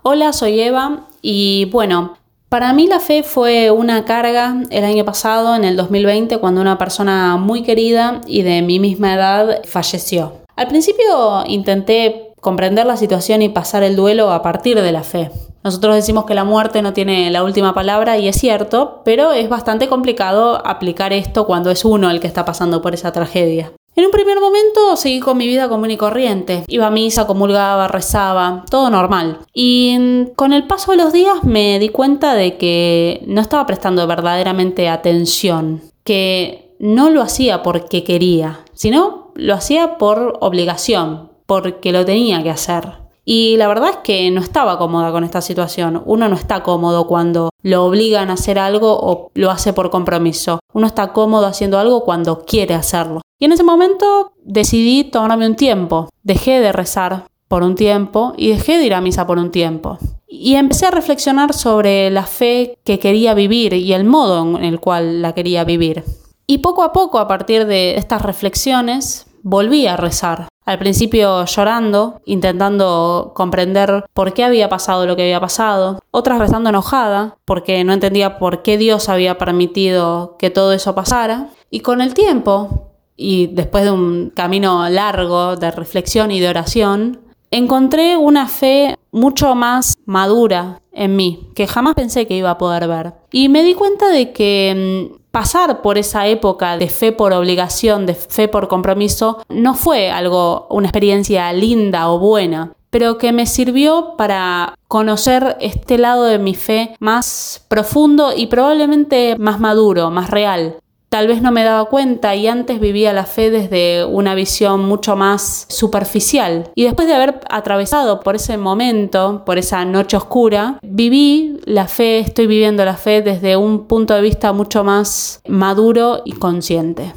Hola, 0.05 0.33
soy 0.33 0.61
Eva 0.61 1.07
y 1.21 1.67
bueno, 1.67 2.15
para 2.49 2.73
mí 2.73 2.89
la 2.89 2.99
fe 2.99 3.23
fue 3.23 3.71
una 3.71 4.05
carga 4.05 4.57
el 4.71 4.83
año 4.83 5.05
pasado, 5.05 5.55
en 5.55 5.63
el 5.63 5.77
2020, 5.77 6.39
cuando 6.39 6.61
una 6.61 6.77
persona 6.77 7.37
muy 7.37 7.63
querida 7.63 8.21
y 8.27 8.43
de 8.43 8.63
mi 8.63 8.81
misma 8.81 9.15
edad 9.15 9.61
falleció. 9.65 10.33
Al 10.57 10.67
principio 10.67 11.45
intenté 11.47 12.33
comprender 12.41 12.85
la 12.85 12.97
situación 12.97 13.43
y 13.43 13.49
pasar 13.49 13.85
el 13.85 13.95
duelo 13.95 14.33
a 14.33 14.43
partir 14.43 14.81
de 14.83 14.91
la 14.91 15.05
fe. 15.05 15.31
Nosotros 15.63 15.95
decimos 15.95 16.25
que 16.25 16.35
la 16.35 16.43
muerte 16.43 16.83
no 16.83 16.93
tiene 16.93 17.31
la 17.31 17.45
última 17.45 17.73
palabra 17.73 18.19
y 18.19 18.27
es 18.27 18.35
cierto, 18.35 19.03
pero 19.05 19.31
es 19.31 19.49
bastante 19.49 19.87
complicado 19.87 20.67
aplicar 20.67 21.13
esto 21.13 21.47
cuando 21.47 21.71
es 21.71 21.85
uno 21.85 22.11
el 22.11 22.19
que 22.19 22.27
está 22.27 22.45
pasando 22.45 22.83
por 22.83 22.93
esa 22.93 23.13
tragedia. 23.13 23.71
En 23.95 24.07
un 24.07 24.11
primer 24.11 24.41
momento 24.41 24.97
seguí 24.97 25.21
con 25.21 25.37
mi 25.37 25.47
vida 25.47 25.69
común 25.69 25.91
y 25.91 25.99
corriente. 25.99 26.65
Iba 26.67 26.87
a 26.87 26.91
misa, 26.91 27.27
comulgaba, 27.27 27.89
rezaba, 27.89 28.65
todo 28.71 28.89
normal. 28.89 29.41
Y 29.53 30.29
con 30.35 30.55
el 30.55 30.67
paso 30.67 30.93
de 30.93 30.97
los 30.97 31.13
días 31.13 31.45
me 31.45 31.79
di 31.79 31.91
cuenta 31.91 32.35
de 32.35 32.57
que 32.57 33.23
no 33.27 33.43
estaba 33.43 33.67
prestando 33.67 34.07
verdaderamente 34.07 34.89
atención, 34.89 35.83
que 36.05 36.75
no 36.79 37.11
lo 37.11 37.21
hacía 37.21 37.63
porque 37.63 38.03
quería, 38.03 38.61
sino 38.73 39.31
lo 39.35 39.55
hacía 39.55 39.99
por 39.99 40.39
obligación, 40.41 41.31
porque 41.45 41.93
lo 41.93 42.07
tenía 42.07 42.43
que 42.43 42.51
hacer. 42.51 43.03
Y 43.25 43.57
la 43.57 43.69
verdad 43.69 43.91
es 43.91 43.97
que 43.99 44.31
no 44.31 44.41
estaba 44.41 44.79
cómoda 44.79 45.13
con 45.13 45.23
esta 45.23 45.41
situación. 45.41 46.03
Uno 46.07 46.29
no 46.29 46.35
está 46.35 46.63
cómodo 46.63 47.07
cuando 47.07 47.51
lo 47.63 47.85
obligan 47.85 48.31
a 48.31 48.35
hacer 48.35 48.59
algo 48.59 48.99
o 49.01 49.31
lo 49.35 49.51
hace 49.51 49.73
por 49.73 49.91
compromiso. 49.91 50.59
Uno 50.73 50.87
está 50.87 51.13
cómodo 51.13 51.47
haciendo 51.47 51.79
algo 51.79 52.05
cuando 52.05 52.45
quiere 52.45 52.75
hacerlo. 52.75 53.21
Y 53.43 53.47
en 53.47 53.51
ese 53.51 53.65
momento 53.65 54.35
decidí 54.45 55.03
tomarme 55.03 55.49
un 55.49 55.57
tiempo. 55.57 56.09
Dejé 56.23 56.61
de 56.61 56.71
rezar 56.71 57.25
por 57.49 57.65
un 57.65 57.75
tiempo 57.75 58.35
y 58.37 58.51
dejé 58.51 58.79
de 58.79 58.85
ir 58.87 58.95
a 58.95 59.01
misa 59.01 59.27
por 59.27 59.37
un 59.37 59.51
tiempo. 59.51 59.99
Y 60.29 60.55
empecé 60.55 60.87
a 60.87 60.93
reflexionar 60.93 61.53
sobre 61.53 62.09
la 62.13 62.23
fe 62.23 62.79
que 62.85 63.01
quería 63.01 63.35
vivir 63.35 63.73
y 63.73 63.95
el 63.95 64.05
modo 64.05 64.57
en 64.57 64.65
el 64.65 64.79
cual 64.79 65.23
la 65.23 65.33
quería 65.33 65.65
vivir. 65.65 66.05
Y 66.47 66.59
poco 66.59 66.85
a 66.85 66.93
poco, 66.93 67.19
a 67.19 67.27
partir 67.27 67.67
de 67.67 67.97
estas 67.97 68.23
reflexiones, 68.23 69.27
volví 69.43 69.89
a 69.89 69.97
rezar. 69.97 70.47
Al 70.65 70.79
principio 70.79 71.45
llorando, 71.45 72.21
intentando 72.25 73.33
comprender 73.35 74.05
por 74.13 74.35
qué 74.35 74.45
había 74.45 74.69
pasado 74.69 75.05
lo 75.05 75.17
que 75.17 75.23
había 75.23 75.41
pasado, 75.41 75.99
otras 76.13 76.39
rezando 76.39 76.69
enojada, 76.71 77.39
porque 77.45 77.83
no 77.83 77.93
entendía 77.93 78.39
por 78.39 78.63
qué 78.63 78.79
Dios 78.79 79.09
había 79.09 79.37
permitido 79.37 80.37
que 80.39 80.51
todo 80.51 80.73
eso 80.73 80.95
pasara, 80.95 81.49
y 81.73 81.81
con 81.81 82.01
el 82.01 82.15
tiempo, 82.15 82.92
y 83.23 83.47
después 83.47 83.85
de 83.85 83.93
un 83.93 84.31
camino 84.35 84.89
largo 84.89 85.57
de 85.57 85.71
reflexión 85.71 86.31
y 86.33 86.41
de 86.41 86.49
oración, 86.49 87.21
encontré 87.53 88.17
una 88.17 88.49
fe 88.49 88.97
mucho 89.13 89.55
más 89.55 89.95
madura 90.07 90.81
en 90.91 91.15
mí, 91.15 91.49
que 91.55 91.67
jamás 91.67 91.95
pensé 91.95 92.27
que 92.27 92.37
iba 92.37 92.51
a 92.51 92.59
poder 92.59 92.89
ver. 92.89 93.15
Y 93.31 93.49
me 93.49 93.63
di 93.63 93.75
cuenta 93.75 94.09
de 94.09 94.33
que 94.33 95.11
mm, 95.13 95.21
pasar 95.31 95.83
por 95.83 95.99
esa 95.99 96.27
época 96.27 96.77
de 96.77 96.89
fe 96.89 97.13
por 97.13 97.33
obligación, 97.33 98.07
de 98.07 98.15
fe 98.15 98.49
por 98.49 98.69
compromiso, 98.69 99.43
no 99.49 99.75
fue 99.75 100.11
algo, 100.11 100.67
una 100.71 100.89
experiencia 100.89 101.53
linda 101.53 102.11
o 102.11 102.19
buena, 102.19 102.73
pero 102.91 103.17
que 103.17 103.33
me 103.33 103.47
sirvió 103.47 104.17
para 104.19 104.75
conocer 104.89 105.57
este 105.61 105.97
lado 105.97 106.25
de 106.25 106.39
mi 106.39 106.55
fe 106.55 106.95
más 107.01 107.65
profundo 107.69 108.33
y 108.37 108.49
probablemente 108.49 109.37
más 109.39 109.61
maduro, 109.61 110.11
más 110.11 110.29
real. 110.29 110.77
Tal 111.13 111.27
vez 111.27 111.43
no 111.43 111.53
me 111.53 111.63
daba 111.63 111.85
cuenta 111.91 112.35
y 112.35 112.47
antes 112.47 112.81
vivía 112.81 113.13
la 113.13 113.27
fe 113.27 113.51
desde 113.51 114.03
una 114.03 114.35
visión 114.35 114.81
mucho 114.81 115.15
más 115.15 115.67
superficial. 115.69 116.71
Y 116.75 116.85
después 116.85 117.07
de 117.07 117.13
haber 117.13 117.39
atravesado 117.51 118.21
por 118.21 118.37
ese 118.37 118.57
momento, 118.57 119.43
por 119.45 119.59
esa 119.59 119.85
noche 119.85 120.17
oscura, 120.17 120.79
viví 120.83 121.61
la 121.67 121.87
fe, 121.87 122.21
estoy 122.21 122.47
viviendo 122.47 122.83
la 122.87 122.97
fe 122.97 123.21
desde 123.21 123.59
un 123.59 123.89
punto 123.89 124.15
de 124.15 124.23
vista 124.23 124.55
mucho 124.55 124.85
más 124.85 125.43
maduro 125.47 126.23
y 126.25 126.33
consciente. 126.33 127.13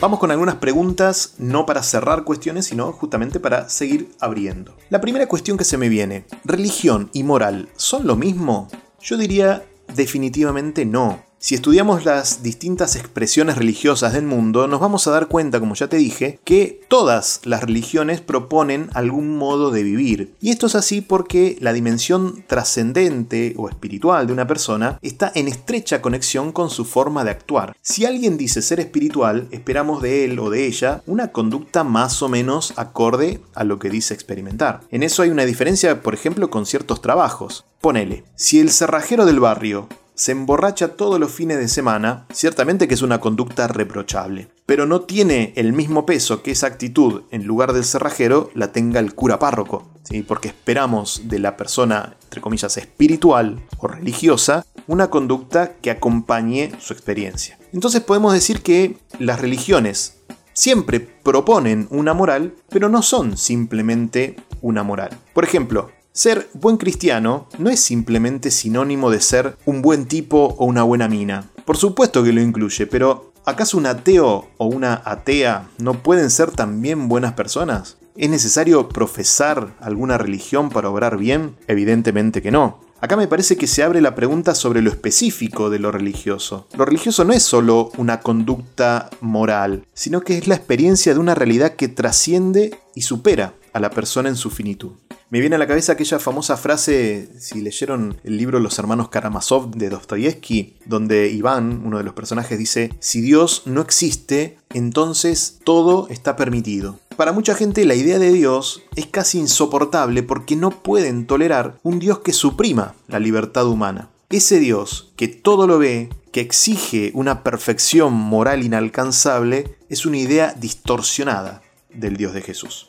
Vamos 0.00 0.18
con 0.18 0.32
algunas 0.32 0.56
preguntas, 0.56 1.34
no 1.38 1.66
para 1.66 1.84
cerrar 1.84 2.24
cuestiones, 2.24 2.66
sino 2.66 2.90
justamente 2.90 3.38
para 3.38 3.68
seguir 3.68 4.10
abriendo. 4.18 4.74
La 4.90 5.00
primera 5.00 5.28
cuestión 5.28 5.56
que 5.56 5.62
se 5.62 5.78
me 5.78 5.88
viene, 5.88 6.24
¿religión 6.44 7.10
y 7.12 7.22
moral 7.22 7.68
son 7.76 8.08
lo 8.08 8.16
mismo? 8.16 8.66
Yo 9.00 9.16
diría 9.16 9.62
Definitivamente 9.94 10.84
no. 10.84 11.27
Si 11.40 11.54
estudiamos 11.54 12.04
las 12.04 12.42
distintas 12.42 12.96
expresiones 12.96 13.56
religiosas 13.56 14.12
del 14.12 14.24
mundo, 14.24 14.66
nos 14.66 14.80
vamos 14.80 15.06
a 15.06 15.12
dar 15.12 15.28
cuenta, 15.28 15.60
como 15.60 15.76
ya 15.76 15.86
te 15.86 15.96
dije, 15.96 16.40
que 16.42 16.80
todas 16.88 17.42
las 17.44 17.62
religiones 17.62 18.20
proponen 18.20 18.90
algún 18.92 19.36
modo 19.36 19.70
de 19.70 19.84
vivir. 19.84 20.34
Y 20.40 20.50
esto 20.50 20.66
es 20.66 20.74
así 20.74 21.00
porque 21.00 21.56
la 21.60 21.72
dimensión 21.72 22.42
trascendente 22.48 23.54
o 23.56 23.68
espiritual 23.68 24.26
de 24.26 24.32
una 24.32 24.48
persona 24.48 24.98
está 25.00 25.30
en 25.32 25.46
estrecha 25.46 26.02
conexión 26.02 26.50
con 26.50 26.70
su 26.70 26.84
forma 26.84 27.22
de 27.22 27.30
actuar. 27.30 27.76
Si 27.82 28.04
alguien 28.04 28.36
dice 28.36 28.60
ser 28.60 28.80
espiritual, 28.80 29.46
esperamos 29.52 30.02
de 30.02 30.24
él 30.24 30.40
o 30.40 30.50
de 30.50 30.66
ella 30.66 31.02
una 31.06 31.30
conducta 31.30 31.84
más 31.84 32.20
o 32.20 32.28
menos 32.28 32.74
acorde 32.74 33.40
a 33.54 33.62
lo 33.62 33.78
que 33.78 33.90
dice 33.90 34.12
experimentar. 34.12 34.80
En 34.90 35.04
eso 35.04 35.22
hay 35.22 35.30
una 35.30 35.44
diferencia, 35.44 36.02
por 36.02 36.14
ejemplo, 36.14 36.50
con 36.50 36.66
ciertos 36.66 37.00
trabajos. 37.00 37.64
Ponele, 37.80 38.24
si 38.34 38.58
el 38.58 38.70
cerrajero 38.70 39.24
del 39.24 39.38
barrio 39.38 39.86
se 40.18 40.32
emborracha 40.32 40.96
todos 40.96 41.20
los 41.20 41.30
fines 41.30 41.58
de 41.58 41.68
semana, 41.68 42.26
ciertamente 42.32 42.88
que 42.88 42.94
es 42.94 43.02
una 43.02 43.20
conducta 43.20 43.68
reprochable, 43.68 44.48
pero 44.66 44.84
no 44.84 45.02
tiene 45.02 45.52
el 45.54 45.72
mismo 45.72 46.06
peso 46.06 46.42
que 46.42 46.50
esa 46.50 46.66
actitud 46.66 47.22
en 47.30 47.44
lugar 47.44 47.72
del 47.72 47.84
cerrajero 47.84 48.50
la 48.54 48.72
tenga 48.72 48.98
el 48.98 49.14
cura 49.14 49.38
párroco, 49.38 49.88
¿sí? 50.02 50.22
porque 50.22 50.48
esperamos 50.48 51.22
de 51.28 51.38
la 51.38 51.56
persona, 51.56 52.16
entre 52.24 52.40
comillas, 52.40 52.76
espiritual 52.76 53.62
o 53.78 53.86
religiosa, 53.86 54.66
una 54.88 55.08
conducta 55.08 55.74
que 55.80 55.92
acompañe 55.92 56.72
su 56.80 56.92
experiencia. 56.92 57.56
Entonces 57.72 58.00
podemos 58.00 58.32
decir 58.32 58.60
que 58.60 58.96
las 59.20 59.40
religiones 59.40 60.18
siempre 60.52 60.98
proponen 60.98 61.86
una 61.90 62.12
moral, 62.12 62.56
pero 62.70 62.88
no 62.88 63.02
son 63.02 63.36
simplemente 63.36 64.34
una 64.62 64.82
moral. 64.82 65.16
Por 65.32 65.44
ejemplo, 65.44 65.92
ser 66.18 66.48
buen 66.52 66.78
cristiano 66.78 67.46
no 67.58 67.70
es 67.70 67.78
simplemente 67.78 68.50
sinónimo 68.50 69.08
de 69.08 69.20
ser 69.20 69.56
un 69.66 69.82
buen 69.82 70.06
tipo 70.06 70.56
o 70.58 70.64
una 70.64 70.82
buena 70.82 71.06
mina. 71.06 71.44
Por 71.64 71.76
supuesto 71.76 72.24
que 72.24 72.32
lo 72.32 72.40
incluye, 72.40 72.88
pero 72.88 73.32
¿acaso 73.44 73.78
un 73.78 73.86
ateo 73.86 74.48
o 74.56 74.66
una 74.66 75.00
atea 75.04 75.68
no 75.78 76.02
pueden 76.02 76.30
ser 76.30 76.50
también 76.50 77.06
buenas 77.06 77.34
personas? 77.34 77.98
¿Es 78.16 78.28
necesario 78.30 78.88
profesar 78.88 79.76
alguna 79.78 80.18
religión 80.18 80.70
para 80.70 80.90
obrar 80.90 81.18
bien? 81.18 81.54
Evidentemente 81.68 82.42
que 82.42 82.50
no. 82.50 82.80
Acá 83.00 83.16
me 83.16 83.28
parece 83.28 83.56
que 83.56 83.68
se 83.68 83.84
abre 83.84 84.00
la 84.00 84.16
pregunta 84.16 84.56
sobre 84.56 84.82
lo 84.82 84.90
específico 84.90 85.70
de 85.70 85.78
lo 85.78 85.92
religioso. 85.92 86.66
Lo 86.76 86.84
religioso 86.84 87.24
no 87.24 87.32
es 87.32 87.44
solo 87.44 87.92
una 87.96 88.18
conducta 88.18 89.08
moral, 89.20 89.86
sino 89.94 90.22
que 90.22 90.36
es 90.36 90.48
la 90.48 90.56
experiencia 90.56 91.14
de 91.14 91.20
una 91.20 91.36
realidad 91.36 91.76
que 91.76 91.86
trasciende 91.86 92.76
y 92.96 93.02
supera 93.02 93.54
a 93.72 93.78
la 93.78 93.90
persona 93.90 94.28
en 94.28 94.34
su 94.34 94.50
finitud. 94.50 94.94
Me 95.30 95.40
viene 95.40 95.56
a 95.56 95.58
la 95.58 95.66
cabeza 95.66 95.92
aquella 95.92 96.18
famosa 96.18 96.56
frase, 96.56 97.28
si 97.38 97.60
leyeron 97.60 98.18
el 98.24 98.38
libro 98.38 98.60
Los 98.60 98.78
hermanos 98.78 99.10
Karamazov 99.10 99.72
de 99.72 99.90
Dostoyevsky, 99.90 100.76
donde 100.86 101.28
Iván, 101.28 101.82
uno 101.84 101.98
de 101.98 102.04
los 102.04 102.14
personajes, 102.14 102.58
dice, 102.58 102.94
si 102.98 103.20
Dios 103.20 103.64
no 103.66 103.82
existe, 103.82 104.56
entonces 104.70 105.58
todo 105.64 106.08
está 106.08 106.34
permitido. 106.34 106.98
Para 107.18 107.32
mucha 107.32 107.54
gente 107.54 107.84
la 107.84 107.94
idea 107.94 108.18
de 108.18 108.32
Dios 108.32 108.82
es 108.96 109.04
casi 109.04 109.38
insoportable 109.38 110.22
porque 110.22 110.56
no 110.56 110.70
pueden 110.70 111.26
tolerar 111.26 111.78
un 111.82 111.98
Dios 111.98 112.20
que 112.20 112.32
suprima 112.32 112.94
la 113.06 113.18
libertad 113.18 113.66
humana. 113.66 114.08
Ese 114.30 114.58
Dios 114.58 115.12
que 115.16 115.28
todo 115.28 115.66
lo 115.66 115.78
ve, 115.78 116.08
que 116.32 116.40
exige 116.40 117.10
una 117.12 117.42
perfección 117.42 118.14
moral 118.14 118.64
inalcanzable, 118.64 119.76
es 119.90 120.06
una 120.06 120.16
idea 120.16 120.54
distorsionada 120.58 121.60
del 121.90 122.16
Dios 122.16 122.32
de 122.32 122.40
Jesús. 122.40 122.88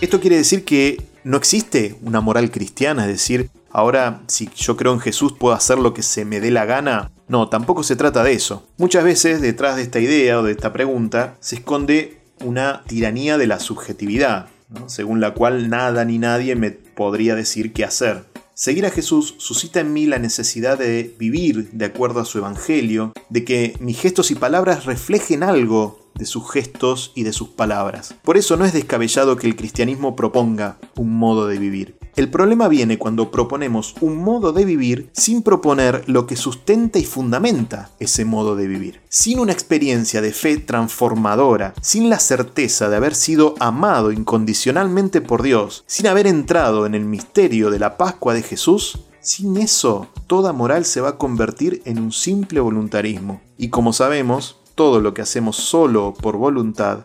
Esto 0.00 0.20
quiere 0.20 0.36
decir 0.36 0.64
que 0.64 1.02
no 1.24 1.36
existe 1.36 1.96
una 2.02 2.20
moral 2.20 2.50
cristiana, 2.50 3.02
es 3.02 3.08
decir, 3.08 3.50
ahora 3.70 4.22
si 4.26 4.50
yo 4.54 4.76
creo 4.76 4.92
en 4.92 5.00
Jesús 5.00 5.32
puedo 5.38 5.54
hacer 5.54 5.78
lo 5.78 5.94
que 5.94 6.02
se 6.02 6.24
me 6.24 6.40
dé 6.40 6.50
la 6.50 6.66
gana. 6.66 7.10
No, 7.26 7.48
tampoco 7.48 7.82
se 7.82 7.96
trata 7.96 8.22
de 8.22 8.32
eso. 8.32 8.66
Muchas 8.76 9.04
veces 9.04 9.40
detrás 9.40 9.76
de 9.76 9.82
esta 9.82 10.00
idea 10.00 10.38
o 10.38 10.42
de 10.42 10.52
esta 10.52 10.72
pregunta 10.72 11.36
se 11.40 11.56
esconde 11.56 12.18
una 12.44 12.82
tiranía 12.86 13.38
de 13.38 13.46
la 13.46 13.60
subjetividad, 13.60 14.48
según 14.86 15.20
la 15.20 15.32
cual 15.32 15.70
nada 15.70 16.04
ni 16.04 16.18
nadie 16.18 16.54
me 16.54 16.70
podría 16.70 17.34
decir 17.34 17.72
qué 17.72 17.84
hacer. 17.84 18.24
Seguir 18.56 18.86
a 18.86 18.90
Jesús 18.90 19.34
suscita 19.38 19.80
en 19.80 19.92
mí 19.92 20.06
la 20.06 20.20
necesidad 20.20 20.78
de 20.78 21.12
vivir 21.18 21.72
de 21.72 21.86
acuerdo 21.86 22.20
a 22.20 22.24
su 22.24 22.38
evangelio, 22.38 23.12
de 23.28 23.44
que 23.44 23.76
mis 23.80 24.00
gestos 24.00 24.30
y 24.30 24.36
palabras 24.36 24.84
reflejen 24.84 25.42
algo 25.42 25.98
de 26.14 26.24
sus 26.24 26.48
gestos 26.48 27.10
y 27.16 27.24
de 27.24 27.32
sus 27.32 27.48
palabras. 27.48 28.14
Por 28.22 28.36
eso 28.36 28.56
no 28.56 28.64
es 28.64 28.72
descabellado 28.72 29.36
que 29.36 29.48
el 29.48 29.56
cristianismo 29.56 30.14
proponga 30.14 30.78
un 30.94 31.18
modo 31.18 31.48
de 31.48 31.58
vivir. 31.58 31.96
El 32.16 32.30
problema 32.30 32.68
viene 32.68 32.96
cuando 32.96 33.32
proponemos 33.32 33.96
un 34.00 34.18
modo 34.18 34.52
de 34.52 34.64
vivir 34.64 35.10
sin 35.12 35.42
proponer 35.42 36.04
lo 36.06 36.28
que 36.28 36.36
sustenta 36.36 37.00
y 37.00 37.04
fundamenta 37.04 37.90
ese 37.98 38.24
modo 38.24 38.54
de 38.54 38.68
vivir. 38.68 39.00
Sin 39.08 39.40
una 39.40 39.52
experiencia 39.52 40.20
de 40.20 40.32
fe 40.32 40.58
transformadora, 40.58 41.74
sin 41.80 42.08
la 42.08 42.20
certeza 42.20 42.88
de 42.88 42.96
haber 42.96 43.16
sido 43.16 43.56
amado 43.58 44.12
incondicionalmente 44.12 45.22
por 45.22 45.42
Dios, 45.42 45.82
sin 45.88 46.06
haber 46.06 46.28
entrado 46.28 46.86
en 46.86 46.94
el 46.94 47.04
misterio 47.04 47.70
de 47.70 47.80
la 47.80 47.96
Pascua 47.96 48.32
de 48.32 48.42
Jesús, 48.42 49.00
sin 49.20 49.56
eso, 49.56 50.06
toda 50.28 50.52
moral 50.52 50.84
se 50.84 51.00
va 51.00 51.10
a 51.10 51.18
convertir 51.18 51.82
en 51.84 51.98
un 51.98 52.12
simple 52.12 52.60
voluntarismo. 52.60 53.40
Y 53.58 53.70
como 53.70 53.92
sabemos, 53.92 54.60
todo 54.76 55.00
lo 55.00 55.14
que 55.14 55.22
hacemos 55.22 55.56
solo 55.56 56.14
por 56.14 56.36
voluntad 56.36 57.04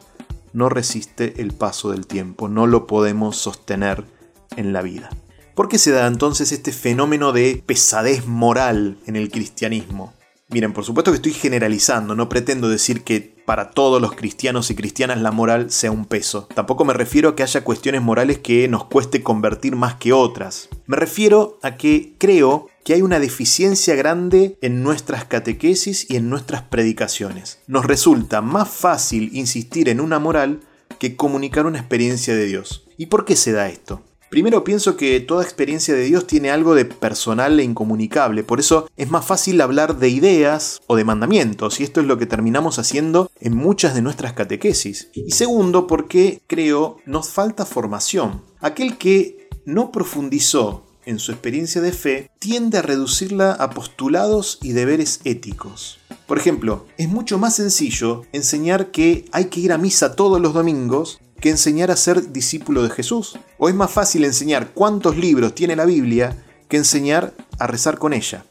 no 0.53 0.69
resiste 0.69 1.41
el 1.41 1.53
paso 1.53 1.89
del 1.89 2.05
tiempo, 2.05 2.47
no 2.47 2.67
lo 2.67 2.85
podemos 2.85 3.37
sostener 3.37 4.18
en 4.55 4.73
la 4.73 4.81
vida. 4.81 5.09
¿Por 5.55 5.67
qué 5.67 5.77
se 5.77 5.91
da 5.91 6.07
entonces 6.07 6.51
este 6.51 6.71
fenómeno 6.71 7.33
de 7.33 7.61
pesadez 7.65 8.25
moral 8.25 8.97
en 9.05 9.15
el 9.15 9.29
cristianismo? 9.29 10.13
Miren, 10.51 10.73
por 10.73 10.83
supuesto 10.83 11.11
que 11.11 11.17
estoy 11.17 11.33
generalizando, 11.33 12.15
no 12.15 12.27
pretendo 12.27 12.69
decir 12.69 13.03
que 13.03 13.35
para 13.45 13.69
todos 13.69 14.01
los 14.01 14.13
cristianos 14.13 14.71
y 14.71 14.75
cristianas 14.75 15.21
la 15.21 15.31
moral 15.31 15.69
sea 15.69 15.91
un 15.91 16.05
peso. 16.05 16.47
Tampoco 16.55 16.85
me 16.85 16.93
refiero 16.93 17.29
a 17.29 17.35
que 17.35 17.43
haya 17.43 17.63
cuestiones 17.63 18.01
morales 18.01 18.39
que 18.39 18.67
nos 18.67 18.85
cueste 18.85 19.21
convertir 19.21 19.75
más 19.75 19.95
que 19.95 20.11
otras. 20.11 20.69
Me 20.87 20.97
refiero 20.97 21.59
a 21.61 21.75
que 21.75 22.15
creo 22.17 22.67
que 22.83 22.95
hay 22.95 23.03
una 23.03 23.19
deficiencia 23.19 23.93
grande 23.93 24.57
en 24.61 24.81
nuestras 24.81 25.25
catequesis 25.25 26.09
y 26.09 26.15
en 26.15 26.29
nuestras 26.31 26.63
predicaciones. 26.63 27.59
Nos 27.67 27.85
resulta 27.85 28.41
más 28.41 28.69
fácil 28.69 29.29
insistir 29.33 29.87
en 29.87 29.99
una 29.99 30.17
moral 30.17 30.61
que 30.97 31.15
comunicar 31.15 31.67
una 31.67 31.77
experiencia 31.77 32.35
de 32.35 32.47
Dios. 32.47 32.87
¿Y 32.97 33.05
por 33.05 33.23
qué 33.23 33.35
se 33.35 33.51
da 33.51 33.69
esto? 33.69 34.01
Primero 34.29 34.63
pienso 34.63 34.95
que 34.95 35.19
toda 35.21 35.43
experiencia 35.43 35.95
de 35.95 36.03
Dios 36.03 36.27
tiene 36.27 36.51
algo 36.51 36.75
de 36.75 36.85
personal 36.85 37.59
e 37.59 37.63
incomunicable, 37.63 38.43
por 38.43 38.59
eso 38.59 38.87
es 38.95 39.09
más 39.09 39.25
fácil 39.25 39.59
hablar 39.59 39.97
de 39.97 40.09
ideas 40.09 40.81
o 40.85 40.95
de 40.95 41.03
mandamientos, 41.03 41.79
y 41.79 41.83
esto 41.83 41.99
es 41.99 42.05
lo 42.05 42.19
que 42.19 42.27
terminamos 42.27 42.77
haciendo 42.77 43.31
en 43.39 43.55
muchas 43.55 43.95
de 43.95 44.03
nuestras 44.03 44.33
catequesis. 44.33 45.09
Y 45.15 45.31
segundo, 45.31 45.87
porque 45.87 46.43
creo 46.45 46.97
nos 47.07 47.29
falta 47.29 47.65
formación. 47.65 48.43
Aquel 48.59 48.97
que 48.97 49.49
no 49.65 49.91
profundizó 49.91 50.85
en 51.05 51.17
su 51.17 51.31
experiencia 51.31 51.81
de 51.81 51.91
fe 51.91 52.29
tiende 52.37 52.77
a 52.77 52.83
reducirla 52.83 53.53
a 53.53 53.71
postulados 53.71 54.59
y 54.61 54.73
deberes 54.73 55.21
éticos. 55.23 55.99
Por 56.27 56.37
ejemplo, 56.37 56.85
es 56.97 57.09
mucho 57.09 57.39
más 57.39 57.55
sencillo 57.55 58.25
enseñar 58.31 58.91
que 58.91 59.25
hay 59.31 59.45
que 59.45 59.59
ir 59.59 59.71
a 59.71 59.79
misa 59.79 60.15
todos 60.15 60.39
los 60.39 60.53
domingos 60.53 61.19
que 61.39 61.49
enseñar 61.49 61.91
a 61.91 61.95
ser 61.95 62.31
discípulo 62.31 62.83
de 62.83 62.89
Jesús? 62.89 63.37
¿O 63.57 63.69
es 63.69 63.75
más 63.75 63.91
fácil 63.91 64.25
enseñar 64.25 64.71
cuántos 64.73 65.17
libros 65.17 65.55
tiene 65.55 65.75
la 65.75 65.85
Biblia 65.85 66.37
que 66.67 66.77
enseñar 66.77 67.33
a 67.57 67.67
rezar 67.67 67.97
con 67.97 68.13
ella? 68.13 68.45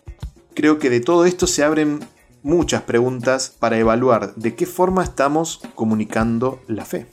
Creo 0.54 0.78
que 0.78 0.90
de 0.90 1.00
todo 1.00 1.24
esto 1.24 1.46
se 1.46 1.64
abren 1.64 2.00
muchas 2.42 2.82
preguntas 2.82 3.52
para 3.58 3.78
evaluar 3.78 4.34
de 4.34 4.54
qué 4.54 4.66
forma 4.66 5.04
estamos 5.04 5.60
comunicando 5.74 6.60
la 6.66 6.84
fe. 6.84 7.06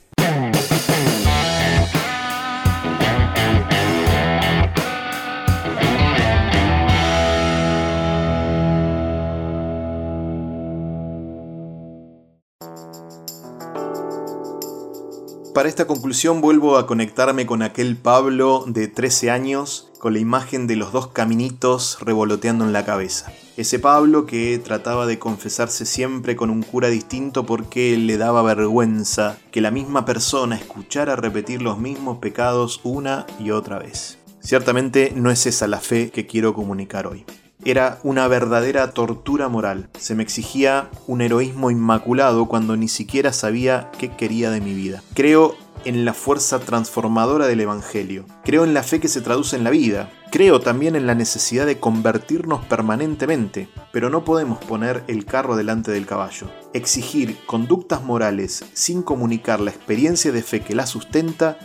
Para 15.56 15.70
esta 15.70 15.88
conclusión 15.88 16.42
vuelvo 16.42 16.78
a 16.78 16.86
conectarme 16.86 17.46
con 17.46 17.62
aquel 17.62 17.96
Pablo 17.96 18.66
de 18.68 18.90
13 18.90 19.32
años 19.32 19.90
con 20.00 20.12
la 20.12 20.20
imagen 20.20 20.68
de 20.68 20.76
los 20.76 20.92
dos 20.92 21.08
caminitos 21.08 21.98
revoloteando 22.02 22.66
en 22.66 22.74
la 22.74 22.84
cabeza. 22.84 23.32
Ese 23.56 23.80
Pablo 23.80 24.26
que 24.26 24.60
trataba 24.60 25.06
de 25.06 25.18
confesarse 25.18 25.86
siempre 25.86 26.36
con 26.36 26.50
un 26.50 26.62
cura 26.62 26.90
distinto 26.90 27.46
porque 27.46 27.96
le 27.96 28.18
daba 28.18 28.42
vergüenza 28.42 29.38
que 29.52 29.62
la 29.62 29.72
misma 29.72 30.04
persona 30.04 30.58
escuchara 30.58 31.16
repetir 31.16 31.62
los 31.62 31.80
mismos 31.80 32.18
pecados 32.18 32.82
una 32.84 33.26
y 33.40 33.52
otra 33.52 33.80
vez. 33.80 34.20
Ciertamente 34.42 35.14
no 35.16 35.32
es 35.32 35.46
esa 35.46 35.68
la 35.68 35.80
fe 35.80 36.12
que 36.12 36.28
quiero 36.28 36.54
comunicar 36.54 37.08
hoy 37.08 37.24
era 37.66 38.00
una 38.04 38.28
verdadera 38.28 38.92
tortura 38.92 39.50
moral. 39.50 39.90
Se 40.00 40.16
me 40.16 40.24
exigía 40.24 40.90
un 41.08 41.22
heroísmo 41.22 41.72
inmaculado 41.72 42.46
cuando 42.46 42.78
ni 42.78 42.88
siquiera 42.88 43.34
sabía 43.34 43.90
qué 43.98 44.10
quería 44.10 44.52
de 44.52 44.62
mi 44.62 44.74
vida. 44.74 45.02
Creo 45.16 45.56
en 45.84 46.06
la 46.06 46.14
fuerza 46.14 46.60
transformadora 46.60 47.48
del 47.48 47.62
Evangelio. 47.62 48.26
Creo 48.44 48.64
en 48.64 48.74
la 48.74 48.84
fe 48.84 49.00
que 49.00 49.08
se 49.08 49.22
traduce 49.22 49.56
en 49.56 49.64
la 49.64 49.70
vida. 49.70 50.12
Creo 50.32 50.60
también 50.60 50.96
en 50.96 51.08
la 51.08 51.16
necesidad 51.16 51.66
de 51.66 51.80
convertirnos 51.80 52.66
permanentemente, 52.66 53.70
pero 53.92 54.10
no 54.10 54.26
podemos 54.26 54.58
poner 54.60 55.04
el 55.08 55.26
carro 55.26 55.56
delante 55.56 55.92
del 55.92 56.06
caballo. 56.06 56.48
Exigir 56.74 57.38
conductas 57.46 58.04
morales 58.04 58.66
sin 58.74 59.02
comunicar 59.02 59.60
la 59.60 59.72
experiencia 59.72 60.32
de 60.32 60.44
fe 60.44 60.62
que 60.62 60.76
la 60.76 60.86
sustenta 60.86 61.58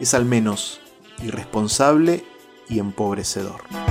es 0.00 0.14
al 0.14 0.24
menos 0.24 0.80
irresponsable 1.22 2.24
y 2.68 2.78
empobrecedor. 2.78 3.85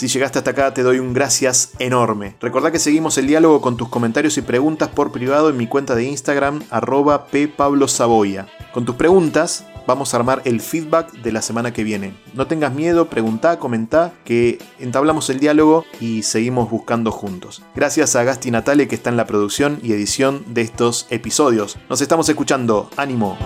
Si 0.00 0.08
llegaste 0.08 0.38
hasta 0.38 0.52
acá 0.52 0.72
te 0.72 0.82
doy 0.82 0.98
un 0.98 1.12
gracias 1.12 1.72
enorme. 1.78 2.34
Recordá 2.40 2.72
que 2.72 2.78
seguimos 2.78 3.18
el 3.18 3.26
diálogo 3.26 3.60
con 3.60 3.76
tus 3.76 3.90
comentarios 3.90 4.38
y 4.38 4.40
preguntas 4.40 4.88
por 4.88 5.12
privado 5.12 5.50
en 5.50 5.58
mi 5.58 5.66
cuenta 5.66 5.94
de 5.94 6.04
Instagram 6.04 6.62
arroba 6.70 7.26
ppablosaboya. 7.26 8.46
Con 8.72 8.86
tus 8.86 8.94
preguntas 8.94 9.66
vamos 9.86 10.14
a 10.14 10.16
armar 10.16 10.40
el 10.46 10.62
feedback 10.62 11.12
de 11.12 11.32
la 11.32 11.42
semana 11.42 11.74
que 11.74 11.84
viene. 11.84 12.14
No 12.32 12.46
tengas 12.46 12.72
miedo, 12.72 13.10
preguntá, 13.10 13.58
comentá, 13.58 14.14
que 14.24 14.58
entablamos 14.78 15.28
el 15.28 15.38
diálogo 15.38 15.84
y 16.00 16.22
seguimos 16.22 16.70
buscando 16.70 17.12
juntos. 17.12 17.62
Gracias 17.74 18.16
a 18.16 18.24
Gasti 18.24 18.50
Natale 18.50 18.88
que 18.88 18.94
está 18.94 19.10
en 19.10 19.18
la 19.18 19.26
producción 19.26 19.80
y 19.82 19.92
edición 19.92 20.46
de 20.54 20.62
estos 20.62 21.08
episodios. 21.10 21.76
Nos 21.90 22.00
estamos 22.00 22.26
escuchando. 22.26 22.88
Ánimo. 22.96 23.36